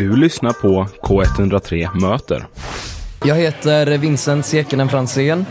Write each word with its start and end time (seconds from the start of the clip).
Du 0.00 0.16
lyssnar 0.16 0.52
på 0.52 0.86
K103 1.02 2.00
Möter. 2.00 2.46
Jag 3.24 3.34
heter 3.34 3.98
Vincent 3.98 4.46
Sekenen 4.46 4.88
Fransén, 4.88 5.46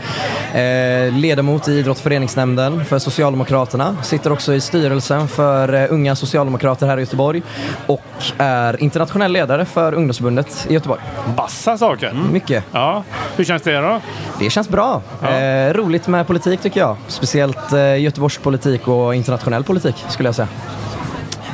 eh, 0.54 1.14
ledamot 1.14 1.68
i 1.68 1.72
idrottsföreningsnämnden 1.72 2.84
för 2.84 2.98
Socialdemokraterna. 2.98 3.96
Sitter 4.02 4.32
också 4.32 4.54
i 4.54 4.60
styrelsen 4.60 5.28
för 5.28 5.74
eh, 5.74 5.86
Unga 5.92 6.16
Socialdemokrater 6.16 6.86
här 6.86 6.96
i 6.96 7.00
Göteborg 7.00 7.42
och 7.86 8.02
är 8.38 8.82
internationell 8.82 9.32
ledare 9.32 9.64
för 9.64 9.94
ungdomsförbundet 9.94 10.66
i 10.68 10.74
Göteborg. 10.74 11.00
Bassa 11.36 11.78
saker. 11.78 12.12
Mycket. 12.32 12.64
Ja. 12.72 13.04
Hur 13.36 13.44
känns 13.44 13.62
det 13.62 13.76
då? 13.80 14.00
Det 14.38 14.50
känns 14.50 14.68
bra. 14.68 15.02
Eh, 15.22 15.74
roligt 15.74 16.08
med 16.08 16.26
politik 16.26 16.60
tycker 16.60 16.80
jag. 16.80 16.96
Speciellt 17.06 17.72
eh, 17.72 18.00
Göteborgs 18.00 18.38
politik 18.38 18.88
och 18.88 19.14
internationell 19.14 19.64
politik 19.64 20.04
skulle 20.08 20.28
jag 20.28 20.34
säga. 20.34 20.48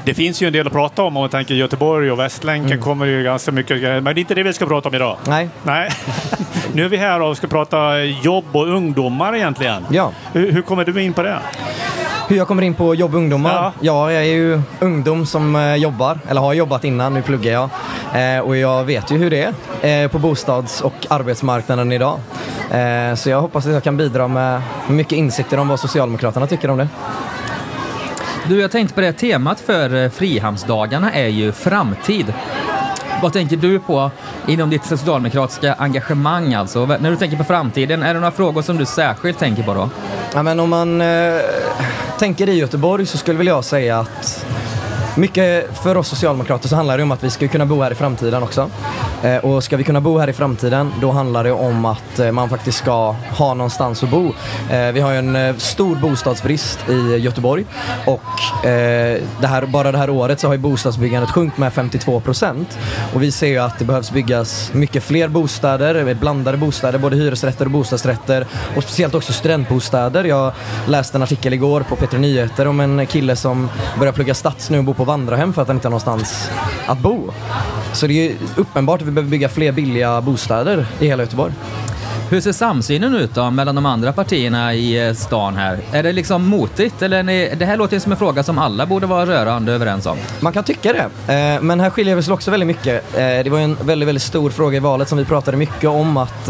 Det 0.06 0.14
finns 0.14 0.42
ju 0.42 0.46
en 0.46 0.52
del 0.52 0.66
att 0.66 0.72
prata 0.72 1.02
om 1.02 1.06
om 1.16 1.20
man 1.22 1.30
tänker 1.30 1.54
Göteborg 1.54 2.10
och 2.12 2.18
Västlänken 2.18 2.72
Mm. 2.72 2.82
kommer 2.82 3.06
ju 3.06 3.22
ganska 3.22 3.52
mycket. 3.52 3.80
Men 3.82 4.04
det 4.04 4.10
är 4.10 4.18
inte 4.18 4.34
det 4.34 4.42
vi 4.42 4.52
ska 4.52 4.66
prata 4.66 4.88
om 4.88 4.94
idag. 4.94 5.16
Nej, 5.26 5.48
Nej. 5.62 5.90
nu 6.72 6.84
är 6.84 6.88
vi 6.88 6.96
här 6.96 7.20
och 7.22 7.36
ska 7.36 7.46
prata 7.46 7.98
jobb 8.04 8.44
och 8.52 8.68
ungdomar 8.68 9.36
egentligen. 9.36 9.86
ja. 9.90 10.12
Hur, 10.32 10.52
hur 10.52 10.62
kommer 10.62 10.84
du 10.84 11.02
in 11.02 11.12
på 11.12 11.22
det? 11.22 11.38
Hur 12.28 12.36
jag 12.36 12.48
kommer 12.48 12.62
in 12.62 12.74
på 12.74 12.94
jobb 12.94 13.14
och 13.14 13.18
ungdomar? 13.20 13.54
Ja. 13.54 13.72
Ja. 13.80 14.12
jag 14.12 14.20
är 14.22 14.26
ju 14.26 14.60
ungdom 14.80 15.26
som 15.26 15.56
eh, 15.56 15.74
jobbar, 15.74 16.18
eller 16.28 16.40
har 16.40 16.52
jobbat 16.52 16.84
innan, 16.84 17.14
nu 17.14 17.22
pluggar 17.22 17.52
jag. 17.52 17.68
Eh, 18.36 18.40
och 18.40 18.56
jag 18.56 18.84
vet 18.84 19.10
ju 19.10 19.16
hur 19.18 19.30
det 19.30 19.52
är 19.82 20.02
eh, 20.04 20.08
på 20.10 20.18
bostads 20.18 20.80
och 20.80 21.06
arbetsmarknaden 21.10 21.92
idag. 21.92 22.18
Eh, 22.70 23.14
så 23.14 23.30
jag 23.30 23.40
hoppas 23.40 23.66
att 23.66 23.72
jag 23.72 23.82
kan 23.84 23.96
bidra 23.96 24.28
med 24.28 24.62
mycket 24.88 25.12
insikter 25.12 25.58
om 25.58 25.68
vad 25.68 25.80
Socialdemokraterna 25.80 26.46
tycker 26.46 26.70
om 26.70 26.78
det. 26.78 26.88
Du, 28.48 28.60
jag 28.60 28.70
tänkte 28.70 28.94
på 28.94 29.00
det 29.00 29.12
temat 29.12 29.60
för 29.60 30.04
eh, 30.04 30.10
Frihamnsdagarna 30.10 31.12
är 31.12 31.26
ju 31.26 31.52
framtid. 31.52 32.34
Vad 33.22 33.32
tänker 33.32 33.56
du 33.56 33.78
på 33.78 34.10
inom 34.46 34.70
ditt 34.70 34.84
socialdemokratiska 34.84 35.74
engagemang 35.74 36.54
alltså? 36.54 36.86
När 36.86 37.10
du 37.10 37.16
tänker 37.16 37.36
på 37.36 37.44
framtiden, 37.44 38.02
är 38.02 38.14
det 38.14 38.20
några 38.20 38.32
frågor 38.32 38.62
som 38.62 38.76
du 38.76 38.86
särskilt 38.86 39.38
tänker 39.38 39.62
på 39.62 39.74
då? 39.74 39.90
Ja, 40.34 40.42
men 40.42 40.60
om 40.60 40.70
man 40.70 41.00
eh, 41.00 41.40
tänker 42.18 42.48
i 42.48 42.58
Göteborg 42.58 43.06
så 43.06 43.18
skulle 43.18 43.38
väl 43.38 43.46
jag 43.46 43.64
säga 43.64 43.98
att 43.98 44.46
mycket 45.16 45.78
för 45.82 45.96
oss 45.96 46.08
socialdemokrater 46.08 46.68
så 46.68 46.76
handlar 46.76 46.96
det 46.96 47.02
om 47.02 47.12
att 47.12 47.24
vi 47.24 47.30
ska 47.30 47.48
kunna 47.48 47.66
bo 47.66 47.82
här 47.82 47.90
i 47.90 47.94
framtiden 47.94 48.42
också. 48.42 48.70
Eh, 49.22 49.36
och 49.36 49.64
ska 49.64 49.76
vi 49.76 49.84
kunna 49.84 50.00
bo 50.00 50.18
här 50.18 50.28
i 50.28 50.32
framtiden 50.32 50.92
då 51.00 51.10
handlar 51.10 51.44
det 51.44 51.52
om 51.52 51.84
att 51.84 52.18
eh, 52.18 52.32
man 52.32 52.48
faktiskt 52.48 52.78
ska 52.78 53.12
ha 53.12 53.54
någonstans 53.54 54.02
att 54.02 54.10
bo. 54.10 54.32
Eh, 54.70 54.92
vi 54.92 55.00
har 55.00 55.12
ju 55.12 55.18
en 55.18 55.60
stor 55.60 55.96
bostadsbrist 55.96 56.88
i 56.88 57.16
Göteborg 57.16 57.64
och 58.06 58.20
det 58.62 59.46
här, 59.46 59.66
bara 59.66 59.92
det 59.92 59.98
här 59.98 60.10
året 60.10 60.40
så 60.40 60.46
har 60.46 60.54
ju 60.54 60.58
bostadsbyggandet 60.58 61.30
sjunkit 61.30 61.58
med 61.58 61.72
52 61.72 62.20
procent. 62.20 62.78
Och 63.14 63.22
vi 63.22 63.32
ser 63.32 63.46
ju 63.46 63.58
att 63.58 63.78
det 63.78 63.84
behövs 63.84 64.10
byggas 64.10 64.70
mycket 64.74 65.02
fler 65.02 65.28
bostäder, 65.28 66.14
blandade 66.14 66.56
bostäder, 66.56 66.98
både 66.98 67.16
hyresrätter 67.16 67.64
och 67.64 67.70
bostadsrätter 67.70 68.46
och 68.76 68.82
speciellt 68.82 69.14
också 69.14 69.32
studentbostäder. 69.32 70.24
Jag 70.24 70.52
läste 70.86 71.18
en 71.18 71.22
artikel 71.22 71.54
igår 71.54 71.80
på 71.80 71.96
P3 71.96 72.18
Nyheter 72.18 72.68
om 72.68 72.80
en 72.80 73.06
kille 73.06 73.36
som 73.36 73.68
börjar 73.98 74.12
plugga 74.12 74.34
stats 74.34 74.70
nu 74.70 74.78
och 74.78 74.84
bor 74.84 74.94
på 74.94 75.04
vandrarhem 75.04 75.52
för 75.52 75.62
att 75.62 75.68
han 75.68 75.76
inte 75.76 75.88
har 75.88 75.90
någonstans 75.90 76.50
att 76.86 76.98
bo. 76.98 77.32
Så 77.96 78.06
det 78.06 78.12
är 78.12 78.30
ju 78.30 78.36
uppenbart 78.56 79.02
att 79.02 79.08
vi 79.08 79.10
behöver 79.10 79.30
bygga 79.30 79.48
fler 79.48 79.72
billiga 79.72 80.20
bostäder 80.20 80.86
i 81.00 81.06
hela 81.06 81.22
Göteborg. 81.22 81.52
Hur 82.28 82.40
ser 82.40 82.52
samsynen 82.52 83.14
ut 83.14 83.34
då 83.34 83.50
mellan 83.50 83.74
de 83.74 83.86
andra 83.86 84.12
partierna 84.12 84.74
i 84.74 85.08
eh, 85.08 85.14
stan 85.14 85.56
här? 85.56 85.78
Är 85.92 86.02
det 86.02 86.12
liksom 86.12 86.48
motigt 86.48 87.02
eller 87.02 87.22
ni, 87.22 87.54
det 87.58 87.64
här 87.64 87.76
låter 87.76 87.96
ju 87.96 88.00
som 88.00 88.12
en 88.12 88.18
fråga 88.18 88.42
som 88.42 88.58
alla 88.58 88.86
borde 88.86 89.06
vara 89.06 89.26
rörande 89.26 89.72
överens 89.72 90.06
om. 90.06 90.18
Man 90.40 90.52
kan 90.52 90.64
tycka 90.64 90.92
det, 90.92 91.34
eh, 91.34 91.62
men 91.62 91.80
här 91.80 91.90
skiljer 91.90 92.14
vi 92.14 92.20
oss 92.20 92.28
också 92.28 92.50
väldigt 92.50 92.66
mycket. 92.66 93.14
Eh, 93.14 93.20
det 93.20 93.50
var 93.50 93.58
ju 93.58 93.64
en 93.64 93.76
väldigt, 93.80 94.08
väldigt 94.08 94.22
stor 94.22 94.50
fråga 94.50 94.76
i 94.76 94.80
valet 94.80 95.08
som 95.08 95.18
vi 95.18 95.24
pratade 95.24 95.56
mycket 95.56 95.90
om 95.90 96.16
att 96.16 96.48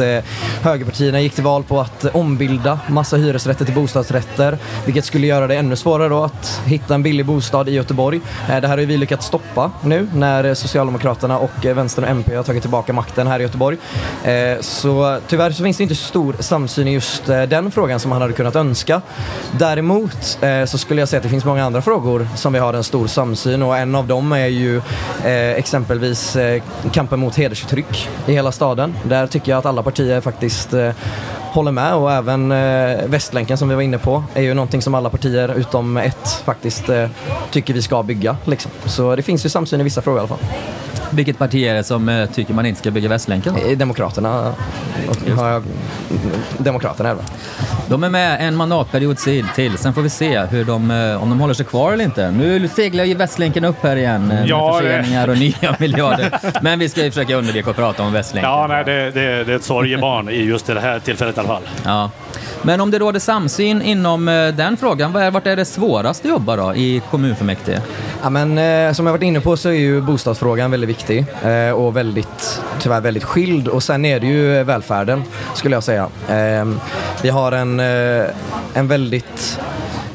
högerpartierna 0.63 1.21
gick 1.21 1.35
till 1.35 1.45
val 1.45 1.63
på 1.63 1.81
att 1.81 2.05
ombilda 2.15 2.79
massa 2.87 3.17
hyresrätter 3.17 3.65
till 3.65 3.75
bostadsrätter, 3.75 4.59
vilket 4.85 5.05
skulle 5.05 5.27
göra 5.27 5.47
det 5.47 5.57
ännu 5.57 5.77
svårare 5.77 6.09
då 6.09 6.25
att 6.25 6.61
hitta 6.65 6.95
en 6.95 7.03
billig 7.03 7.27
bostad 7.27 7.69
i 7.69 7.73
Göteborg. 7.73 8.21
Det 8.47 8.53
här 8.53 8.69
har 8.69 8.79
ju 8.79 8.87
vi 8.87 8.97
lyckats 8.97 9.27
stoppa 9.27 9.71
nu 9.85 10.09
när 10.15 10.55
Socialdemokraterna 10.55 11.39
och 11.39 11.65
Vänstern 11.65 12.05
och 12.05 12.11
MP 12.11 12.37
har 12.37 12.43
tagit 12.43 12.63
tillbaka 12.63 12.93
makten 12.93 13.27
här 13.27 13.41
i 13.41 13.43
Göteborg. 13.43 13.77
Så 14.61 15.19
tyvärr 15.29 15.51
så 15.51 15.66
finns 15.67 15.77
det 15.77 15.83
inte 15.83 15.95
så 15.95 16.05
stor 16.05 16.37
samsyn 16.41 16.89
i 16.89 16.93
just 16.93 17.29
eh, 17.29 17.43
den 17.43 17.71
frågan 17.71 18.01
som 18.01 18.09
man 18.09 18.23
hade 18.23 18.33
kunnat 18.33 18.57
önska. 18.57 19.03
Däremot 19.59 20.39
eh, 20.43 20.65
så 20.65 20.79
skulle 20.79 21.01
jag 21.01 21.09
säga 21.09 21.19
att 21.19 21.23
det 21.23 21.29
finns 21.29 21.45
många 21.45 21.65
andra 21.65 21.83
frågor 21.83 22.29
som 22.35 22.53
vi 22.53 22.59
har 22.59 22.75
en 22.75 22.85
stor 22.85 23.07
samsyn 23.07 23.63
och 23.63 23.77
en 23.77 23.95
av 23.95 24.07
dem 24.07 24.33
är 24.33 24.47
ju 24.47 24.77
eh, 25.25 25.51
exempelvis 25.51 26.37
kampen 26.93 27.21
mot 27.21 27.37
hedersförtryck 27.37 28.09
i 28.27 28.33
hela 28.33 28.53
staden. 28.53 28.95
Där 29.03 29.27
tycker 29.27 29.53
jag 29.53 29.59
att 29.59 29.67
alla 29.67 29.83
partier 29.83 30.21
faktiskt 30.21 30.75
håller 31.57 31.73
med 31.73 31.95
och 31.95 32.13
även 32.13 32.53
eh, 32.53 33.07
Västlänken 33.07 33.59
som 33.59 33.69
vi 33.69 33.75
var 33.75 33.83
inne 33.83 33.99
på 33.99 34.25
är 34.35 34.43
ju 34.43 34.55
någonting 34.55 34.83
som 34.83 34.95
alla 34.95 35.11
partier 35.11 35.55
utom 35.59 35.97
ett 35.97 36.43
faktiskt 36.45 36.89
eh, 36.89 37.09
tycker 37.51 37.75
vi 37.75 37.83
ska 37.83 38.03
bygga. 38.03 38.37
Liksom. 38.45 38.71
Så 38.85 39.17
det 39.17 39.23
finns 39.23 39.45
ju 39.45 39.49
samsyn 39.49 39.81
i 39.81 39.85
vissa 39.85 40.03
frågor 40.03 40.19
i 40.19 40.21
alla 40.21 40.29
fall. 40.29 40.39
Vilket 41.11 41.39
parti 41.39 41.55
är 41.65 41.75
det 41.75 41.85
som 41.85 42.09
eh, 42.09 42.27
tycker 42.31 42.55
man 42.55 42.67
inte 42.67 42.81
ska 42.81 42.91
bygga 42.91 43.09
Västlänken? 43.09 43.59
I 43.59 43.75
Demokraterna 43.75 44.55
har 45.37 45.49
jag, 45.49 45.63
Demokraterna 46.59 47.09
är 47.11 47.15
det? 47.15 47.23
De 47.89 48.05
är 48.05 48.11
med 48.11 48.49
en 48.49 48.57
mandatperiod 48.57 49.17
till, 49.19 49.47
till. 49.55 49.79
sen 49.79 49.95
får 49.95 50.03
vi 50.03 50.11
se 50.11 50.41
hur 50.41 50.65
de, 50.65 50.91
eh, 50.91 51.23
om 51.23 51.31
de 51.31 51.41
håller 51.41 51.55
sig 51.55 51.67
kvar 51.67 51.93
eller 51.93 52.05
inte. 52.05 52.31
Nu 52.31 52.69
seglar 52.69 53.05
ju 53.05 53.15
Västlänken 53.15 53.65
upp 53.65 53.77
här 53.83 53.97
igen 53.97 54.23
eh, 54.23 54.29
med 54.29 54.49
Ja, 54.49 54.79
förseningar 54.81 55.29
och 55.29 55.39
nya 55.39 55.77
miljarder. 55.79 56.39
Men 56.63 56.79
vi 56.79 56.89
ska 56.89 57.05
ju 57.05 57.11
försöka 57.11 57.35
undvika 57.37 57.71
att 57.71 57.77
prata 57.77 58.03
om 58.03 58.13
Västlänken. 58.13 58.51
Ja, 58.51 58.67
nej, 58.67 58.85
det, 58.85 59.11
det, 59.11 59.45
det 59.45 59.53
är 59.53 59.57
ett 59.57 59.65
sorgebarn 59.65 60.29
i 60.29 60.43
just 60.43 60.67
det 60.67 60.81
här 60.81 60.99
tillfället 60.99 61.37
i 61.37 61.41
alla 61.41 61.49
fall. 61.49 61.63
Ja. 61.85 62.11
Men 62.63 62.81
om 62.81 62.91
det 62.91 62.99
råder 62.99 63.21
samsyn 63.21 63.83
inom 63.83 64.29
eh, 64.29 64.49
den 64.49 64.77
frågan, 64.77 65.13
vad 65.13 65.23
är, 65.23 65.31
vart 65.31 65.47
är 65.47 65.57
det 65.57 65.65
svårast 65.65 66.25
att 66.25 66.31
jobba 66.31 66.57
då 66.57 66.75
i 66.75 67.03
kommunfullmäktige? 67.11 67.81
Ja, 68.23 68.31
men, 68.31 68.59
eh, 68.59 68.93
som 68.93 69.07
jag 69.07 69.13
varit 69.13 69.23
inne 69.23 69.41
på 69.41 69.57
så 69.57 69.69
är 69.69 69.73
ju 69.73 70.01
bostadsfrågan 70.01 70.71
väldigt 70.71 70.91
viktig 70.91 71.25
eh, 71.45 71.71
och 71.71 71.97
väldigt, 71.97 72.63
tyvärr 72.81 73.01
väldigt 73.01 73.25
skild. 73.25 73.69
Och 73.69 73.83
sen 73.83 74.05
är 74.05 74.21
det 74.21 74.27
ju 74.27 74.65
välfärden 74.65 75.23
skulle 75.55 75.77
jag 75.77 75.83
säga. 75.83 76.09
Eh, 76.29 76.67
vi 77.23 77.29
har 77.29 77.53
en, 77.53 77.81
eh, 77.81 78.27
en 78.75 78.89
väldigt 78.89 79.61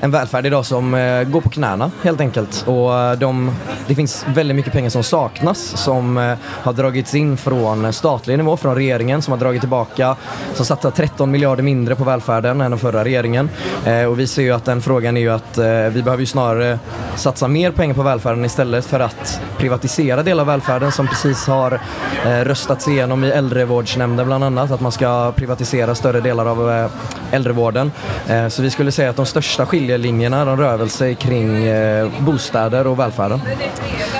en 0.04 0.12
välfärd 0.12 0.46
idag 0.46 0.66
som 0.66 0.94
eh, 0.94 1.24
går 1.24 1.42
på 1.42 1.50
knäna 1.50 1.92
helt 2.04 2.22
enkelt. 2.22 2.64
Och 2.68 3.00
eh, 3.00 3.18
de, 3.18 3.52
det 3.88 3.96
finns 3.96 4.26
väldigt 4.28 4.56
mycket 4.56 4.74
pengar 4.74 4.90
som 4.90 5.04
saknas 5.04 5.60
som 5.60 6.18
eh, 6.18 6.38
har 6.44 6.74
dragits 6.74 7.16
in 7.16 7.38
från 7.38 7.94
statlig 7.94 8.38
nivå, 8.38 8.58
från 8.58 8.76
regeringen 8.76 9.22
som 9.22 9.32
har 9.32 9.40
dragit 9.40 9.62
tillbaka, 9.62 10.16
som 10.54 10.66
satsar 10.66 10.92
13 10.92 11.32
miljarder 11.32 11.64
mindre 11.64 11.96
på 11.96 12.04
välfärden 12.04 12.62
än 12.62 12.72
den 12.72 12.80
förra 12.80 13.04
regeringen. 13.04 13.50
Eh, 13.86 14.06
och 14.06 14.20
vi 14.20 14.28
ser 14.28 14.42
ju 14.42 14.52
att 14.52 14.66
den 14.66 14.82
frågan 14.82 15.18
är 15.18 15.22
ju 15.22 15.30
att 15.30 15.58
eh, 15.58 15.66
vi 15.66 16.04
behöver 16.04 16.20
ju 16.20 16.26
snarare 16.26 16.80
satsa 17.16 17.48
mer 17.48 17.72
pengar 17.72 17.94
på 17.96 18.04
välfärden 18.04 18.46
istället 18.46 18.86
för 18.86 19.00
att 19.00 19.42
privatisera 19.58 20.24
delar 20.24 20.42
av 20.42 20.48
välfärden 20.48 20.92
som 20.92 21.08
precis 21.08 21.48
har 21.48 21.80
eh, 22.26 22.30
röstats 22.30 22.88
igenom 22.88 23.24
i 23.24 23.30
äldrevårdsnämnden 23.32 24.26
bland 24.26 24.44
annat, 24.44 24.72
att 24.72 24.82
man 24.82 24.92
ska 24.92 25.32
privatisera 25.36 25.96
större 25.96 26.22
delar 26.22 26.46
av 26.46 26.72
eh, 26.72 26.92
äldrevården. 27.32 27.92
Eh, 28.28 28.48
så 28.48 28.62
vi 28.62 28.70
skulle 28.70 28.92
säga 28.92 29.10
att 29.10 29.16
de 29.16 29.26
största 29.26 29.66
skiljelinjerna 29.92 30.46
de 30.46 30.58
rör 30.58 30.78
väl 30.78 30.90
sig 30.90 31.16
kring 31.16 31.64
eh, 31.64 32.10
bostäder 32.20 32.88
och 32.88 33.00
välfärden. 33.00 33.42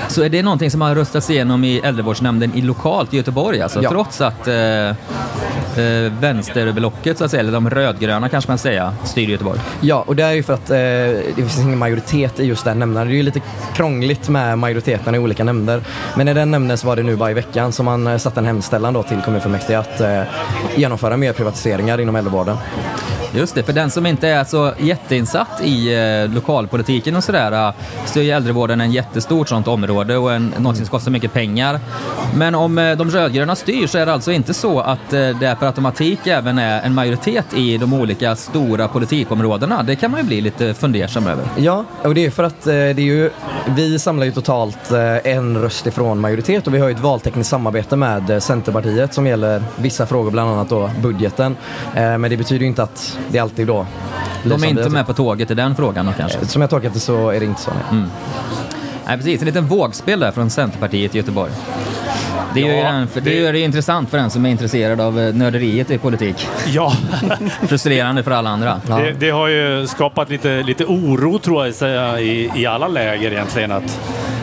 Så 0.08 0.22
är 0.22 0.28
det 0.28 0.42
någonting 0.42 0.70
som 0.70 0.80
har 0.80 0.94
röstats 0.94 1.30
igenom 1.30 1.64
i 1.64 1.78
äldrevårdsnämnden 1.78 2.54
i 2.54 2.60
lokalt 2.60 3.14
i 3.14 3.16
Göteborg 3.16 3.60
alltså? 3.60 3.82
Ja. 3.82 3.90
Trots 3.90 4.20
att 4.20 4.48
eh, 4.48 4.54
eh, 5.78 6.12
vänsterblocket, 6.20 7.18
så 7.18 7.24
att 7.24 7.30
säga, 7.30 7.40
eller 7.40 7.52
de 7.52 7.70
rödgröna 7.70 8.28
kanske 8.28 8.50
man 8.50 8.58
säga, 8.58 8.94
styr 9.04 9.28
Göteborg? 9.28 9.60
Ja, 9.80 10.04
och 10.06 10.16
det 10.16 10.22
är 10.22 10.32
ju 10.32 10.42
för 10.42 10.54
att 10.54 10.70
eh, 10.70 10.76
det 10.76 11.34
finns 11.36 11.58
ingen 11.58 11.78
majoritet 11.78 12.40
i 12.40 12.44
just 12.44 12.64
den 12.64 12.78
nämnden. 12.78 13.06
Det 13.06 13.12
är 13.12 13.16
ju 13.16 13.22
lite 13.22 13.40
krångligt 13.74 14.28
med 14.28 14.58
majoriteten 14.58 15.14
i 15.14 15.18
olika 15.18 15.44
nämnder. 15.44 15.80
Men 16.16 16.28
i 16.28 16.34
den 16.34 16.50
nämnden 16.50 16.78
så 16.78 16.86
var 16.86 16.96
det 16.96 17.02
nu 17.02 17.16
bara 17.16 17.30
i 17.30 17.34
veckan 17.34 17.72
som 17.72 17.84
man 17.84 18.06
eh, 18.06 18.16
satte 18.16 18.40
en 18.40 18.46
hemställan 18.46 18.94
då 18.94 19.02
till 19.02 19.20
kommunfullmäktige 19.20 19.78
att 19.78 20.00
eh, 20.00 20.22
genomföra 20.76 21.16
mer 21.16 21.32
privatiseringar 21.32 22.00
inom 22.00 22.16
äldrevården. 22.16 22.56
Just 23.34 23.54
det, 23.54 23.62
för 23.62 23.72
den 23.72 23.90
som 23.90 24.06
inte 24.06 24.28
är 24.28 24.44
så 24.44 24.72
jätteinsatt 24.78 25.60
i 25.64 25.94
eh, 25.94 26.34
lokalpolitiken 26.34 27.16
och 27.16 27.24
sådär, 27.24 27.52
eh, 27.68 27.74
så 28.04 28.18
är 28.18 28.22
ju 28.22 28.30
äldrevården 28.30 28.80
en 28.80 28.92
jättestort 28.92 29.48
sånt 29.48 29.68
område 29.68 30.16
och 30.16 30.32
en, 30.32 30.54
någonting 30.58 30.84
som 30.84 30.90
kostar 30.90 31.10
mycket 31.10 31.32
pengar. 31.32 31.80
Men 32.34 32.54
om 32.54 32.78
eh, 32.78 32.96
de 32.96 33.10
rödgröna 33.10 33.56
styr 33.56 33.86
så 33.86 33.98
är 33.98 34.06
det 34.06 34.12
alltså 34.12 34.32
inte 34.32 34.54
så 34.54 34.80
att 34.80 35.12
eh, 35.12 35.38
det 35.40 35.56
per 35.62 35.66
automatik 35.66 36.26
även 36.26 36.58
är 36.58 36.82
en 36.82 36.94
majoritet 36.94 37.54
i 37.54 37.78
de 37.78 37.92
olika 37.92 38.36
stora 38.36 38.88
politikområdena. 38.88 39.82
Det 39.82 39.96
kan 39.96 40.10
man 40.10 40.20
ju 40.20 40.26
bli 40.26 40.40
lite 40.40 40.74
fundersam 40.74 41.26
över. 41.26 41.44
Ja, 41.56 41.84
och 42.02 42.14
det 42.14 42.26
är 42.26 42.30
för 42.30 42.44
att 42.44 42.66
eh, 42.66 42.72
det 42.72 42.98
är 42.98 43.00
ju, 43.00 43.30
vi 43.68 43.98
samlar 43.98 44.24
ju 44.24 44.32
totalt 44.32 44.92
eh, 44.92 45.32
en 45.32 45.62
röst 45.62 45.86
ifrån 45.86 46.20
majoritet 46.20 46.66
och 46.66 46.74
vi 46.74 46.78
har 46.78 46.88
ju 46.88 46.94
ett 46.94 47.00
valtekniskt 47.00 47.50
samarbete 47.50 47.96
med 47.96 48.30
eh, 48.30 48.38
Centerpartiet 48.38 49.14
som 49.14 49.26
gäller 49.26 49.62
vissa 49.76 50.06
frågor, 50.06 50.30
bland 50.30 50.50
annat 50.50 50.68
då 50.68 50.90
budgeten. 51.02 51.56
Men 51.94 52.22
det 52.22 52.36
betyder 52.36 52.60
ju 52.60 52.66
inte 52.66 52.82
att 52.82 53.18
det 53.28 53.38
alltid 53.38 53.66
då 53.66 53.86
De 54.44 54.64
är 54.64 54.68
inte 54.68 54.88
med 54.88 55.06
på 55.06 55.14
tåget 55.14 55.50
i 55.50 55.54
den 55.54 55.76
frågan 55.76 56.06
då 56.06 56.12
kanske. 56.12 56.46
Som 56.46 56.60
jag 56.60 56.70
tolkat 56.70 56.94
det 56.94 57.00
så 57.00 57.30
är 57.30 57.40
det 57.40 57.46
inte 57.46 57.60
så. 57.60 57.70
Nej. 57.70 58.02
Nej, 59.06 59.16
precis. 59.16 59.40
En 59.40 59.46
liten 59.46 59.66
vågspel 59.66 60.20
där 60.20 60.30
från 60.30 60.50
Centerpartiet 60.50 61.14
i 61.14 61.18
Göteborg. 61.18 61.52
Det 62.54 62.60
gör, 62.60 62.74
Ja, 62.74 62.92
den, 62.92 63.08
det 63.14 63.20
det- 63.20 63.34
gör 63.34 63.52
det 63.52 63.58
intressant 63.60 64.10
för 64.10 64.18
den 64.18 64.30
som 64.30 64.46
är 64.46 64.50
intresserad 64.50 65.00
av 65.00 65.20
eh, 65.20 65.34
nörderiet 65.34 65.90
i 65.90 65.98
politik. 65.98 66.48
Ja, 66.66 66.92
Frustrerande 67.68 68.22
för 68.22 68.30
alla 68.30 68.50
andra. 68.50 68.80
Ja. 68.88 68.96
det, 68.98 69.12
det 69.12 69.30
har 69.30 69.48
ju 69.48 69.86
skapat 69.86 70.30
lite, 70.30 70.62
lite 70.62 70.84
oro 70.84 71.38
tror 71.38 71.66
jag 71.82 72.22
i, 72.22 72.50
i 72.56 72.66
alla 72.66 72.88
läger 72.88 73.32
egentligen. 73.32 73.72
Att, 73.72 74.00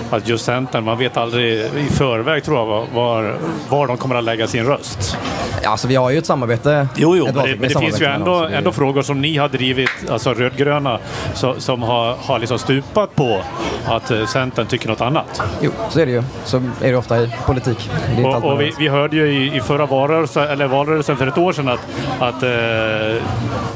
att 0.10 0.28
just 0.28 0.46
Centern, 0.46 0.84
man 0.84 0.98
vet 0.98 1.18
aldrig 1.18 1.54
i 1.60 1.88
förväg 1.92 2.44
tror 2.44 2.58
jag 2.58 2.66
var, 2.94 3.36
var, 3.70 3.88
de 3.88 3.98
kommer 3.98 4.16
att 4.16 4.24
lägga 4.24 4.48
sin 4.48 4.66
röst. 4.66 5.18
Alltså 5.66 5.88
vi 5.88 5.96
har 5.96 6.10
ju 6.10 6.18
ett 6.18 6.26
samarbete. 6.26 6.88
Jo, 6.96 7.16
jo, 7.18 7.28
ett 7.28 7.36
men 7.36 7.46
det, 7.46 7.56
men 7.60 7.70
det 7.70 7.80
finns 7.80 8.02
ju 8.02 8.06
ändå, 8.06 8.42
det- 8.42 8.58
ändå 8.58 8.72
frågor 8.72 9.02
som 9.02 9.22
ni 9.22 9.38
har 9.38 9.50
drivit, 9.50 9.90
alltså 10.12 10.34
rödgröna, 10.34 11.00
så, 11.34 11.56
som 11.58 11.84
har, 11.84 12.16
har 12.22 12.40
liksom 12.40 12.60
stupat 12.60 13.16
på 13.16 13.42
att 13.86 14.12
eh, 14.12 14.26
Centern 14.26 14.66
tycker 14.66 14.90
något 14.90 15.02
annat. 15.02 15.42
Jo, 15.62 15.72
så 15.90 16.00
är 16.00 16.06
det 16.06 16.12
ju. 16.12 16.24
Så 16.46 16.58
är 16.58 16.92
det 16.92 16.96
ofta 16.96 17.20
i 17.24 17.32
politik. 17.46 17.90
Och, 18.26 18.44
och 18.44 18.62
vi, 18.62 18.74
vi 18.80 18.88
hörde 18.88 19.16
ju 19.16 19.28
i, 19.32 19.56
i 19.58 19.60
förra 19.62 19.86
valrörelsen, 19.86 20.44
eller 20.44 20.68
valrörelsen 20.68 21.18
för 21.18 21.28
ett 21.28 21.38
år 21.38 21.54
sedan 21.54 21.68
att, 21.70 21.80
att 22.20 22.44
eh, 22.44 23.24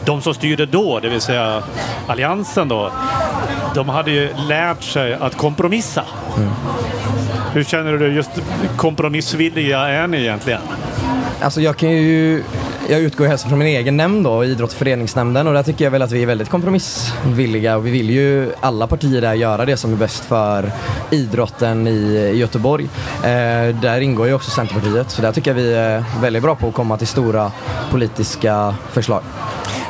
de 0.06 0.22
som 0.22 0.34
styrde 0.34 0.66
då, 0.66 1.00
det 1.00 1.10
vill 1.10 1.22
säga 1.22 1.64
Alliansen 2.08 2.68
då, 2.68 2.92
de 3.76 3.90
hade 3.90 4.12
ju 4.12 4.30
lärt 4.48 4.84
sig 4.84 5.14
att 5.14 5.38
kompromissa. 5.38 6.04
Hur 7.54 7.64
känner 7.64 7.94
du? 7.94 8.08
Just 8.08 8.30
kompromissvilliga 8.78 9.80
är 9.80 10.08
ni 10.08 10.18
egentligen? 10.18 10.62
Alltså 11.42 11.62
jag 11.62 11.78
kan 11.78 11.92
ju, 11.92 12.44
jag 12.90 13.00
utgår 13.00 13.26
helst 13.26 13.48
från 13.48 13.60
min 13.60 13.68
egen 13.68 13.98
nämnd 13.98 14.24
då, 14.24 14.46
idrott 14.46 14.72
och 14.72 14.78
föreningsnämnden 14.78 15.48
och 15.48 15.54
där 15.54 15.64
tycker 15.64 15.84
jag 15.86 15.92
väl 15.92 16.02
att 16.02 16.12
vi 16.12 16.22
är 16.22 16.26
väldigt 16.26 16.50
kompromissvilliga 16.50 17.78
och 17.78 17.88
vi 17.88 17.92
vill 17.92 18.10
ju 18.10 18.52
alla 18.60 18.88
partier 18.88 19.22
där 19.22 19.34
göra 19.34 19.66
det 19.66 19.78
som 19.78 19.94
är 19.94 19.98
bäst 19.98 20.26
för 20.26 20.72
idrotten 21.12 21.88
i 21.88 22.32
Göteborg. 22.36 22.90
Eh, 23.24 23.76
där 23.82 24.00
ingår 24.00 24.28
ju 24.28 24.34
också 24.34 24.52
Centerpartiet 24.52 25.12
så 25.12 25.22
där 25.22 25.32
tycker 25.32 25.52
jag 25.52 25.56
vi 25.56 25.74
är 25.74 26.04
väldigt 26.22 26.44
bra 26.44 26.56
på 26.56 26.68
att 26.68 26.74
komma 26.74 26.98
till 26.98 27.08
stora 27.08 27.52
politiska 27.92 28.76
förslag. 28.92 29.22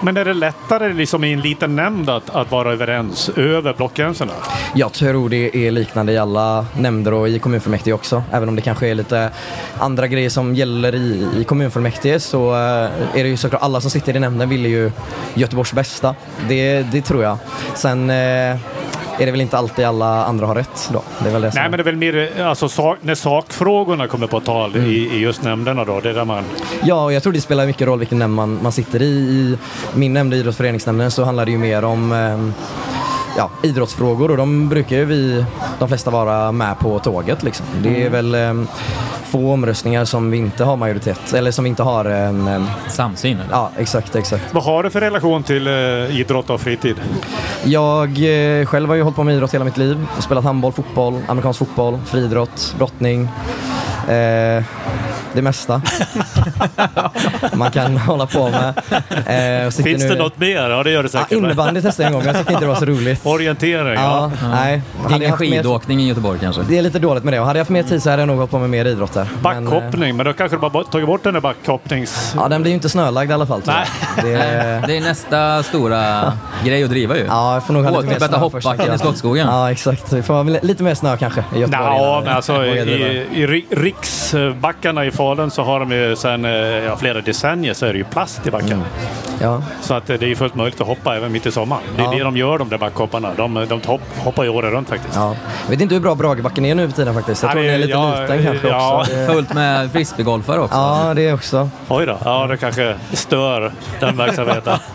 Men 0.04 0.18
är 0.18 0.26
det 0.26 0.34
lättare 0.34 0.94
liksom 0.94 1.24
i 1.24 1.34
en 1.34 1.42
liten 1.42 1.76
nämnd 1.76 2.10
att, 2.10 2.30
att 2.30 2.52
vara 2.52 2.74
överens 2.74 3.30
över 3.30 3.74
blockgränserna? 3.74 4.34
Jag 4.76 4.94
tror 4.94 5.30
det 5.30 5.68
är 5.68 5.72
liknande 5.72 6.14
i 6.14 6.18
alla 6.18 6.66
nämnder 6.78 7.14
och 7.14 7.30
i 7.30 7.40
kommunfullmäktige 7.40 7.94
också. 7.94 8.24
Även 8.32 8.50
om 8.50 8.56
det 8.56 8.62
kanske 8.62 8.88
är 8.88 8.96
lite 8.96 9.32
andra 9.78 10.08
grejer 10.08 10.30
som 10.30 10.56
gäller 10.56 10.96
i, 10.96 11.28
i 11.38 11.44
kommunfullmäktige 11.44 12.20
så 12.20 12.52
eh, 12.52 12.60
är 13.14 13.24
det 13.24 13.28
ju 13.28 13.38
såklart 13.38 13.62
alla 13.62 13.82
som 13.82 13.92
sitter 13.92 14.16
i 14.16 14.20
nämnden 14.20 14.50
vill 14.50 14.66
ju 14.66 14.92
Göteborgs 15.34 15.74
bästa. 15.74 16.16
Det, 16.50 16.82
det 16.92 17.02
tror 17.02 17.24
jag. 17.24 17.38
Sen 17.76 18.10
eh, 18.10 18.58
är 19.20 19.26
det 19.26 19.32
väl 19.32 19.42
inte 19.42 19.58
alltid 19.58 19.86
alla 19.86 20.26
andra 20.26 20.46
har 20.46 20.56
rätt 20.56 20.90
då. 20.94 21.02
Det 21.20 21.30
är 21.30 21.34
väl 21.34 21.42
det 21.42 21.52
som 21.52 21.62
Nej, 21.62 21.70
men 21.70 21.78
det 21.78 21.82
är 21.82 21.86
väl 21.86 21.96
mer 21.96 22.32
eh, 22.38 22.48
alltså, 22.48 22.70
sak, 22.70 22.98
när 23.02 23.16
sakfrågorna 23.16 24.08
kommer 24.08 24.28
på 24.28 24.40
tal 24.40 24.76
Mm. 24.76 24.90
i, 24.90 24.94
i 24.94 25.20
just 25.20 25.44
nämnderna 25.44 25.84
då. 25.86 26.00
Det 26.00 26.10
är 26.10 26.14
där 26.14 26.26
man... 26.26 26.44
Ja, 26.84 27.04
och 27.04 27.14
jag 27.14 27.24
tror 27.24 27.34
det 27.34 27.42
spelar 27.42 27.66
mycket 27.66 27.88
roll 27.88 28.00
vilken 28.00 28.20
nämnd 28.20 28.36
man, 28.36 28.60
man 28.64 28.72
sitter 28.72 29.02
i. 29.02 29.06
I 29.06 29.58
min 29.94 30.14
nämnd, 30.14 30.34
idrottsföreningsnämnden, 30.34 31.12
så 31.12 31.24
handlar 31.24 31.46
det 31.46 31.52
ju 31.52 31.58
mer 31.58 31.84
om 31.86 32.12
eh, 32.12 32.66
ja, 33.38 33.50
idrottsfrågor 33.64 34.32
och 34.32 34.38
de 34.38 34.70
brukar 34.70 34.96
ju 34.96 35.06
vi, 35.06 35.46
de 35.80 35.88
flesta, 35.88 36.12
vara 36.12 36.52
med 36.52 36.80
på 36.80 37.00
tåget. 37.00 37.44
Liksom. 37.44 37.66
Det 37.82 38.04
är 38.04 38.10
väl 38.10 38.36
eh, 38.36 38.54
få 39.34 39.54
omröstningar 39.54 40.06
som 40.06 40.32
vi 40.32 40.38
inte 40.38 40.64
har 40.64 40.76
majoritet, 40.76 41.34
eller 41.34 41.52
som 41.52 41.64
vi 41.64 41.70
inte 41.70 41.84
har 41.84 42.06
en... 42.06 42.48
Eh, 42.48 42.62
Samsyn 42.90 43.40
eller? 43.40 43.52
ja, 43.52 43.72
exakt, 43.78 44.16
exakt. 44.16 44.54
Vad 44.54 44.64
har 44.64 44.84
du 44.84 44.90
för 44.90 45.02
relation 45.02 45.44
till 45.44 45.68
eh, 45.68 46.20
idrott 46.20 46.50
och 46.50 46.62
fritid? 46.62 46.96
Jag 47.64 48.10
eh, 48.10 48.66
själv 48.66 48.90
har 48.90 48.96
ju 48.96 49.02
hållit 49.02 49.16
på 49.16 49.24
med 49.24 49.36
idrott 49.36 49.54
hela 49.54 49.66
mitt 49.66 49.78
liv. 49.78 50.08
Spelat 50.20 50.44
handboll, 50.44 50.72
fotboll, 50.72 51.22
amerikansk 51.28 51.60
fotboll, 51.60 52.00
friidrott, 52.06 52.76
brottning. 52.78 53.30
Eh, 54.10 54.64
det 55.34 55.42
mesta 55.42 55.82
man 57.54 57.72
kan 57.72 57.98
hålla 58.08 58.26
på 58.26 58.50
med. 58.50 58.68
Eh, 59.66 59.70
Finns 59.72 60.04
nu... 60.04 60.10
det 60.10 60.16
något 60.16 60.38
mer? 60.40 60.70
Ja, 60.70 60.84
det 60.84 60.92
gör 60.92 61.04
det 61.04 61.10
säkert. 61.10 61.30
men- 61.32 61.38
innebandy 61.40 61.82
testade 61.82 62.04
jag 62.04 62.08
en 62.08 62.14
gång, 62.14 62.20
men 62.26 62.28
jag 62.28 62.38
tyckte 62.38 62.54
inte 62.54 62.66
det 62.66 62.70
var 62.70 62.76
så 62.76 62.86
roligt. 62.86 63.26
Orientering, 63.26 63.94
Ja, 63.94 64.32
ja. 64.42 64.48
nej. 64.50 64.82
Ingen 65.10 65.30
haft 65.30 65.40
mer- 65.42 65.50
skidåkning 65.50 66.00
i 66.02 66.08
Göteborg 66.08 66.40
kanske? 66.40 66.62
Det 66.68 66.78
är 66.78 66.82
lite 66.82 67.00
dåligt 67.00 67.24
med 67.24 67.34
det. 67.34 67.40
Och 67.40 67.46
hade 67.46 67.60
jag 67.60 67.62
haft 67.64 67.70
mer 67.72 67.84
tid 67.84 68.04
så 68.04 68.10
hade 68.10 68.22
jag 68.22 68.28
nog 68.28 68.38
hållit 68.38 68.52
på 68.52 68.60
med 68.60 68.70
mer 68.70 68.86
idrott 68.86 69.14
där. 69.14 69.28
Men, 69.44 69.68
eh, 69.68 69.72
Backhoppning, 69.72 70.16
men 70.18 70.26
då 70.26 70.34
kanske 70.34 70.58
du 70.58 70.62
bara 70.62 70.70
bort- 70.72 70.92
tagit 70.92 71.08
bort 71.08 71.24
den 71.24 71.34
där 71.34 71.42
backhoppnings... 71.42 72.34
Ja, 72.38 72.48
den 72.48 72.62
blir 72.62 72.72
ju 72.72 72.76
inte 72.76 72.90
snölagd 72.90 73.32
i 73.32 73.34
alla 73.34 73.46
fall. 73.46 73.62
jag. 73.66 73.76
Det 74.26 74.34
är, 74.34 74.84
Det 74.88 74.98
är 74.98 75.02
nästa 75.02 75.64
stora 75.64 76.34
grej 76.66 76.84
att 76.84 76.90
driva 76.90 77.18
ju. 77.18 77.26
ja, 77.26 77.54
jag 77.54 77.66
får 77.66 77.74
nog 77.74 77.84
ha 77.86 77.92
lite 78.02 78.14
mer 78.14 78.20
snö 78.20 78.50
först. 78.50 78.66
hoppbacken 78.68 78.96
i 78.96 78.98
Skottskogen. 78.98 79.48
Ja, 79.48 79.72
exakt. 79.72 80.14
Vi 80.14 80.24
får 80.24 80.34
ha 80.34 80.44
lite 80.44 80.84
mer 80.84 80.96
snö 80.96 81.18
kanske 81.18 81.44
i 81.56 81.60
Göteborg. 81.60 81.84
Ja, 81.86 82.22
men 82.26 82.34
alltså 82.36 82.66
i, 82.66 82.70
i 83.34 83.48
ri- 83.48 83.66
riksbackarna 83.76 85.06
i 85.06 85.12
Falun 85.24 85.52
så 85.52 85.64
har 85.64 85.80
de 85.80 85.92
ju 85.92 86.16
sedan 86.16 86.46
eh, 86.46 86.52
ja, 86.62 86.96
flera 86.98 87.22
decennier 87.22 87.74
så 87.74 87.86
är 87.86 87.92
det 87.94 87.98
ju 87.98 88.04
plast 88.04 88.48
i 88.48 88.52
backen. 88.52 88.84
Ja. 89.42 89.64
Så 89.82 89.94
att 89.94 90.10
eh, 90.10 90.16
det 90.20 90.26
är 90.26 90.28
ju 90.30 90.36
fullt 90.36 90.56
möjligt 90.56 90.82
att 90.82 90.88
hoppa 90.88 91.16
även 91.16 91.32
mitt 91.32 91.46
i 91.46 91.52
sommaren. 91.52 91.82
Det 91.96 92.02
är 92.02 92.06
Ja. 92.06 92.12
det 92.12 92.24
de 92.24 92.38
gör 92.38 92.58
de 92.58 92.70
där 92.70 92.78
backhopparna. 92.78 93.30
De, 93.38 93.66
de 93.70 93.82
hopp, 93.86 94.02
hoppar 94.18 94.44
ju 94.44 94.50
året 94.50 94.72
runt 94.74 94.90
faktiskt. 94.90 95.16
Ja. 95.16 95.36
Jag 95.66 95.70
vet 95.72 95.82
inte 95.82 95.96
hur 95.96 96.02
bra 96.02 96.16
Bragebacken 96.16 96.66
är 96.66 96.76
nu 96.76 96.88
för 96.90 96.96
tiden 96.96 97.14
faktiskt. 97.14 97.44
Jag 97.44 97.50
Ja, 97.50 97.54
tror 97.54 97.64
det- 97.64 97.68
den 97.72 97.76
är 97.76 97.80
lite 97.86 97.92
ja, 97.92 98.22
liten 98.22 98.44
kanske 98.44 98.68
ja. 98.68 99.00
också. 99.00 99.12
Fullt 99.34 99.54
med 99.54 99.92
frisbeegolfare 99.92 100.60
också. 100.60 100.76
Ja, 100.78 101.14
det 101.16 101.34
också. 101.34 101.70
Oj 101.90 102.06
då, 102.06 102.18
ja 102.26 102.48
det 102.48 102.58
kanske 102.58 102.96
stör 103.14 103.72
den 104.00 104.18
verksamheten. 104.18 104.78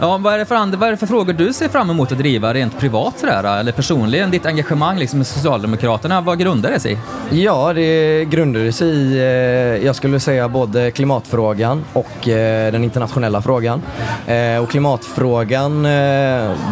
Ja, 0.00 0.18
vad, 0.18 0.34
är 0.34 0.38
det 0.38 0.44
för 0.44 0.76
vad 0.76 0.88
är 0.88 0.90
det 0.90 0.96
för 0.96 1.06
frågor 1.06 1.32
du 1.32 1.52
ser 1.52 1.68
fram 1.68 1.90
emot 1.90 2.12
att 2.12 2.18
driva 2.18 2.54
rent 2.54 2.78
privat 2.78 3.18
sådär, 3.18 3.58
eller 3.60 3.72
personligen? 3.72 4.30
Ditt 4.30 4.46
engagemang 4.46 4.98
liksom 4.98 5.18
med 5.18 5.26
Socialdemokraterna, 5.26 6.20
vad 6.20 6.38
grundar 6.38 6.70
det 6.70 6.80
sig 6.80 6.92
i? 7.30 7.44
Ja, 7.44 7.72
det 7.72 8.24
grundar 8.24 8.70
sig 8.70 8.88
i, 8.88 9.18
eh, 9.18 9.86
jag 9.86 9.96
skulle 9.96 10.20
säga 10.20 10.48
både 10.48 10.90
klimatfrågan 10.90 11.84
och 11.92 12.28
eh, 12.28 12.72
den 12.72 12.84
internationella 12.84 13.42
frågan. 13.42 13.82
Eh, 14.26 14.62
och 14.62 14.70
klimatfrågan, 14.70 15.82
det 15.82 15.88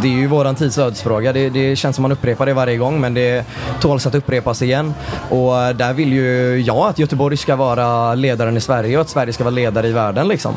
är 0.02 0.06
ju 0.06 0.26
våran 0.26 0.54
tids 0.54 0.78
ödesfråga. 0.78 1.32
Det, 1.32 1.48
det 1.48 1.76
känns 1.76 1.96
som 1.96 2.02
man 2.02 2.12
upprepar 2.12 2.46
det 2.46 2.54
varje 2.54 2.76
gång 2.76 3.00
men 3.00 3.14
det 3.14 3.44
tåls 3.80 4.06
att 4.06 4.14
upprepas 4.14 4.62
igen. 4.62 4.94
Och 5.30 5.52
där 5.52 5.92
vill 5.92 6.12
ju 6.12 6.60
jag 6.60 6.88
att 6.88 6.98
Göteborg 6.98 7.36
ska 7.36 7.56
vara 7.56 8.14
ledaren 8.14 8.56
i 8.56 8.60
Sverige 8.60 8.96
och 8.96 9.00
att 9.00 9.08
Sverige 9.08 9.32
ska 9.32 9.44
vara 9.44 9.54
ledare 9.54 9.88
i 9.88 9.92
världen. 9.92 10.28
Liksom. 10.28 10.54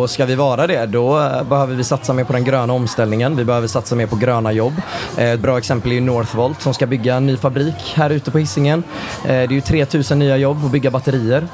Och 0.00 0.10
ska 0.10 0.24
vi 0.24 0.34
vara 0.34 0.66
det, 0.66 0.86
då 0.86 1.30
behöver 1.48 1.74
vi 1.74 1.84
satsa 1.90 2.12
mer 2.12 2.24
på 2.24 2.32
den 2.32 2.44
gröna 2.44 2.72
omställningen. 2.72 3.36
Vi 3.36 3.44
behöver 3.44 3.68
satsa 3.68 3.94
mer 3.96 4.06
på 4.06 4.16
gröna 4.16 4.52
jobb. 4.52 4.72
Eh, 5.16 5.30
ett 5.30 5.40
bra 5.40 5.58
exempel 5.58 5.92
är 5.92 6.00
Northvolt 6.00 6.62
som 6.62 6.74
ska 6.74 6.86
bygga 6.86 7.14
en 7.14 7.26
ny 7.26 7.36
fabrik 7.36 7.92
här 7.94 8.10
ute 8.10 8.30
på 8.30 8.38
Hisingen. 8.38 8.82
Eh, 9.24 9.28
det 9.28 9.32
är 9.32 9.52
ju 9.52 9.60
3000 9.60 10.18
nya 10.18 10.36
jobb 10.36 10.64
att 10.64 10.70
bygga 10.70 10.90
batterier. 10.90 11.48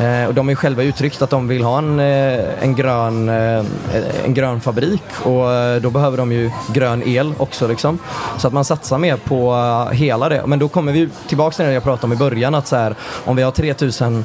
Eh, 0.00 0.28
och 0.28 0.34
de 0.34 0.46
har 0.46 0.52
ju 0.52 0.56
själva 0.56 0.82
uttryckt 0.82 1.22
att 1.22 1.30
de 1.30 1.48
vill 1.48 1.64
ha 1.64 1.78
en, 1.78 2.00
en, 2.00 2.74
grön, 2.74 3.28
en 3.28 4.34
grön 4.34 4.60
fabrik 4.60 5.02
och 5.22 5.46
då 5.82 5.90
behöver 5.90 6.16
de 6.16 6.32
ju 6.32 6.50
grön 6.72 7.02
el 7.02 7.34
också. 7.38 7.68
Liksom. 7.68 7.98
Så 8.38 8.46
att 8.46 8.52
man 8.52 8.64
satsar 8.64 8.98
mer 8.98 9.16
på 9.16 9.54
hela 9.92 10.28
det. 10.28 10.42
Men 10.46 10.58
då 10.58 10.68
kommer 10.68 10.92
vi 10.92 11.08
tillbaka 11.28 11.56
till 11.56 11.64
det 11.64 11.72
jag 11.72 11.82
pratade 11.82 12.06
om 12.06 12.12
i 12.12 12.16
början 12.16 12.54
att 12.54 12.66
så 12.66 12.76
här, 12.76 12.94
om 13.24 13.36
vi 13.36 13.42
har 13.42 13.50
3000 13.50 14.24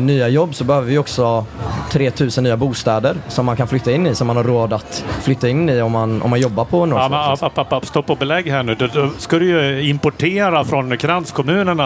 nya 0.00 0.28
jobb 0.28 0.54
så 0.54 0.64
behöver 0.64 0.86
vi 0.86 0.98
också 0.98 1.46
3000 1.90 2.44
nya 2.44 2.56
bostäder 2.56 3.16
som 3.28 3.46
man 3.46 3.56
kan 3.56 3.68
flytta 3.68 3.92
in 3.92 4.06
i, 4.06 4.14
som 4.14 4.26
man 4.26 4.36
har 4.36 4.44
råd 4.44 4.72
att 4.72 5.04
flytta 5.22 5.48
in 5.48 5.68
i 5.68 5.80
om 5.82 5.92
man, 5.92 6.22
om 6.22 6.30
man 6.30 6.40
jobbar 6.40 6.64
på 6.64 6.76
Ja, 6.80 6.84
Northvolt. 6.86 7.10
men, 7.10 7.30
liksom. 7.30 7.46
app, 7.46 7.58
app, 7.58 7.72
app, 7.72 7.86
stopp 7.86 8.10
och 8.10 8.16
belägg 8.16 8.50
här 8.50 8.62
nu. 8.62 8.74
Då, 8.74 8.86
då 8.94 9.08
ska 9.18 9.38
du 9.38 9.46
ju 9.46 9.88
importera 9.88 10.64
från 10.64 10.98
kranskommunerna 10.98 11.84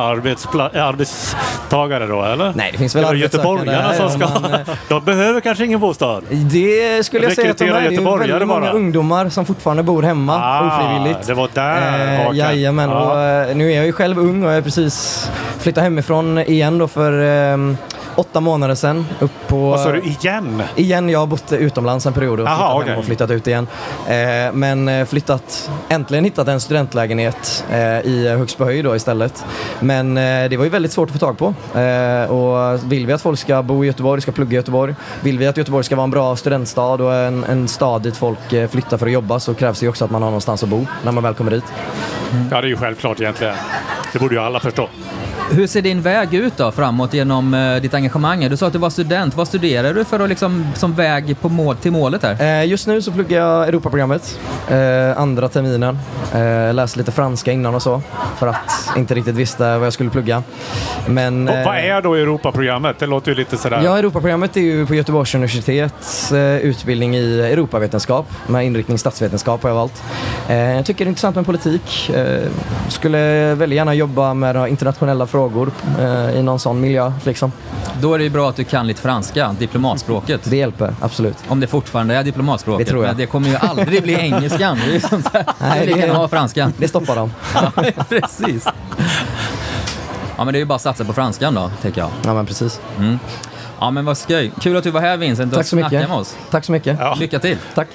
arbetstagare 0.85 2.07
då, 2.07 2.23
eller? 2.25 2.53
Nej, 2.57 2.69
det 2.73 2.79
finns 2.79 2.97
väl 2.97 3.21
göteborgarna 3.21 3.93
som 3.95 4.11
ska... 4.11 4.19
man, 4.41 4.45
eh, 4.55 4.61
De 4.89 5.05
behöver 5.05 5.41
kanske 5.41 5.65
ingen 5.65 5.81
bostad. 5.81 6.25
Det 6.31 7.07
skulle 7.07 7.25
jag 7.25 7.33
säga 7.33 7.51
att 7.51 7.59
de 7.59 7.65
är. 7.65 7.73
Det 7.73 7.97
är 7.97 8.19
väldigt 8.19 8.49
många 8.49 8.61
bara. 8.61 8.71
ungdomar 8.71 9.29
som 9.29 9.47
fortfarande 9.47 9.83
bor 9.83 10.03
hemma 10.03 10.41
Ah, 10.43 10.67
ofrivilligt. 10.67 11.27
det 11.27 11.35
var 11.35 11.49
där 11.55 12.17
haken. 12.17 12.37
Jajamän, 12.37 12.91
Ja. 12.91 13.13
och 13.13 13.21
eh, 13.51 13.57
nu 13.57 13.73
är 13.73 13.77
jag 13.77 13.87
ju 13.87 13.93
själv 13.93 14.19
ung 14.19 14.43
och 14.45 14.51
jag 14.51 14.55
har 14.55 14.63
precis 14.63 15.31
flyttat 15.59 15.85
hemifrån 15.85 16.39
igen 16.39 16.79
då 16.79 16.89
för 16.89 17.13
eh, 17.53 17.57
åtta 18.21 18.41
månader 18.41 18.75
sedan. 18.75 19.07
Upp 19.21 19.31
på... 19.49 19.71
Vad 19.71 19.81
sa 19.81 19.93
du? 19.93 20.01
Igen? 20.03 20.63
Igen, 20.77 21.09
jag 21.09 21.19
har 21.19 21.27
bott 21.27 21.53
utomlands 21.53 22.07
en 22.07 22.13
period 22.13 22.41
och 22.41 22.47
Aha, 22.49 22.57
flyttat 22.57 22.77
okej. 22.77 22.91
hem 22.91 22.99
och 22.99 23.05
flyttat 23.05 23.31
ut 23.31 23.47
igen. 23.47 23.67
Eh, 24.07 24.53
men 24.53 24.89
eh, 24.89 25.07
flyttat, 25.07 25.71
äntligen 25.89 26.25
hittat 26.25 26.49
en 26.49 26.61
studentlägenhet 26.61 27.65
eh, 27.71 27.79
i 28.01 28.29
Högsbohöjd 28.39 28.85
då 28.85 28.97
istället. 28.97 29.45
Men 29.81 30.17
eh, 30.17 30.49
det 30.51 30.57
var 30.57 30.65
ju 30.65 30.71
väldigt 30.71 30.93
svårt 30.93 31.09
att 31.09 31.13
få 31.13 31.19
tag 31.19 31.39
på. 31.39 31.79
Eh, 31.81 32.31
och 32.31 32.93
vill 32.93 33.07
vi 33.07 33.13
att 33.13 33.23
folk 33.23 33.39
ska 33.39 33.63
bo 33.63 33.85
i 33.85 33.87
Göteborg, 33.87 34.23
ska 34.23 34.33
plugga 34.33 34.53
i 34.53 34.57
Göteborg, 34.57 34.95
vill 35.21 35.39
vi 35.39 35.47
att 35.47 35.57
Göteborg 35.57 35.85
ska 35.85 35.97
vara 35.97 36.05
en 36.05 36.11
bra 36.11 36.37
studentstad 36.37 36.95
och 36.95 37.15
en, 37.15 37.45
en 37.45 37.69
stad 37.69 38.03
dit 38.03 38.17
folk 38.17 38.53
eh, 38.53 38.69
flyttar 38.69 38.99
för 38.99 39.07
att 39.07 39.13
jobba 39.13 39.41
så 39.41 39.55
krävs 39.55 39.81
det 39.81 39.85
ju 39.85 39.91
också 39.91 40.05
att 40.05 40.11
man 40.11 40.23
har 40.23 40.31
någonstans 40.31 40.63
att 40.63 40.69
bo 40.69 40.87
när 41.05 41.13
man 41.13 41.23
väl 41.23 41.35
kommer 41.35 41.51
dit. 41.51 41.65
Ja, 42.51 42.61
det 42.61 42.67
är 42.67 42.69
ju 42.69 42.77
självklart 42.77 43.21
egentligen. 43.21 43.55
Det 44.13 44.19
borde 44.19 44.35
ju 44.35 44.41
alla 44.41 44.61
förstå. 44.61 44.89
Hur 45.53 45.67
ser 45.67 45.83
din 45.83 46.03
väg 46.03 46.35
ut 46.35 46.57
då 46.57 46.73
framåt 46.73 47.15
genom 47.15 47.55
eh, 47.55 47.77
ditt 47.77 47.95
engagemang? 47.95 48.49
Du 48.49 48.57
sa 48.57 48.67
att 48.67 48.73
du 48.73 48.79
var 48.79 48.91
student. 48.91 49.37
Vad 49.37 49.49
studerar 49.49 49.95
du 49.95 50.05
för 50.05 50.21
att 50.21 50.29
liksom, 50.29 50.67
som 50.75 50.95
väg 50.95 51.41
på 51.41 51.49
mål, 51.49 51.77
till 51.77 51.93
målet 51.93 52.23
här? 52.23 52.61
Eh, 52.61 52.69
just 52.69 52.87
nu 52.87 53.03
så 53.03 53.13
pluggar 53.13 53.39
jag 53.39 53.69
Europaprogrammet, 53.69 54.39
eh, 54.69 55.19
andra 55.21 55.49
terminen. 55.49 55.99
Eh, 56.35 56.75
läste 56.75 56.99
lite 56.99 57.13
franska 57.13 57.53
innan 57.53 57.75
och 57.75 57.83
så, 57.83 58.03
för 58.39 58.47
att 58.47 58.57
inte 58.97 59.15
riktigt 59.15 59.35
visste 59.35 59.79
vad 59.79 59.87
jag 59.87 59.93
skulle 59.93 60.11
plugga. 60.11 60.43
Men, 61.07 61.49
Och 61.49 61.55
vad 61.55 61.77
eh, 61.79 61.85
är 61.85 62.03
då 62.03 62.15
Europaprogrammet? 62.15 62.99
Det 62.99 63.07
låter 63.07 63.31
ju 63.31 63.37
lite 63.37 63.57
sådär... 63.57 63.81
Ja, 63.85 63.99
Europaprogrammet 63.99 64.57
är 64.57 64.61
ju 64.61 64.87
på 64.87 64.95
Göteborgs 64.95 65.35
universitets 65.35 66.33
eh, 66.33 66.57
utbildning 66.57 67.17
i 67.17 67.41
Europavetenskap 67.41 68.27
med 68.47 68.67
inriktning 68.67 68.99
statsvetenskap 68.99 69.63
har 69.63 69.71
jag 69.71 69.77
valt. 69.77 70.03
Eh, 70.49 70.57
jag 70.57 70.87
tycker 70.87 71.05
det 71.05 71.09
är 71.09 71.11
intressant 71.11 71.37
med 71.37 71.47
politik. 71.47 72.11
Eh, 72.11 72.49
skulle 72.89 73.55
väldigt 73.55 73.77
gärna 73.77 73.95
jobba 73.95 74.35
med 74.35 74.69
internationella 74.69 75.27
frågor 75.27 75.40
eh, 75.99 76.39
i 76.39 76.43
någon 76.43 76.59
sån 76.59 76.81
miljö. 76.81 77.13
Liksom. 77.25 77.53
Då 78.01 78.15
är 78.15 78.19
det 78.19 78.25
ju 78.25 78.31
bra 78.31 78.49
att 78.49 78.57
du 78.57 78.65
kan 78.65 78.87
lite 78.87 79.01
franska, 79.03 79.55
diplomatspråket. 79.59 80.41
Det 80.45 80.57
hjälper, 80.57 80.95
absolut. 81.01 81.37
Om 81.49 81.61
det 81.61 81.67
fortfarande 81.67 82.15
är 82.15 82.25
diplomatspråket. 82.25 82.87
Det 82.87 82.91
tror 82.91 83.05
jag. 83.05 83.11
Men 83.11 83.17
det 83.21 83.27
kommer 83.27 83.49
ju 83.49 83.57
aldrig 83.57 84.03
bli 84.03 84.15
engelskan. 84.15 84.79
Det 84.87 84.97
är 84.97 85.11
där. 85.33 85.45
Nej, 85.59 85.87
det 85.87 85.95
det- 85.95 86.01
kan 86.07 86.17
ha 86.17 86.29
franskan. 86.29 86.73
Det 86.79 86.89
stoppar 86.89 87.17
dem. 87.17 87.33
Ja, 87.55 87.73
precis. 88.09 88.67
Ja, 90.37 90.45
men 90.45 90.53
det 90.53 90.59
är 90.59 90.61
ju 90.61 90.65
bara 90.67 90.75
att 90.75 90.83
satsa 90.83 91.05
på 91.05 91.13
franskan 91.13 91.55
då, 91.55 91.71
tänker 91.83 92.01
jag. 92.01 92.11
Ja, 92.25 92.35
men 92.35 92.47
precis. 92.47 92.81
Ja, 93.81 93.91
men 93.91 94.05
vad 94.05 94.19
skoj. 94.19 94.53
Kul 94.61 94.77
att 94.77 94.85
du 94.85 94.91
var 94.91 95.01
här 95.01 95.17
Vincent 95.17 95.57
och 95.57 95.67
snackade 95.67 96.09
med 96.09 96.17
oss. 96.17 96.37
Tack 96.51 96.65
så 96.65 96.73
mycket. 96.73 96.97
Ja. 97.01 97.15
Lycka 97.21 97.39
till. 97.39 97.57
Tack. 97.75 97.89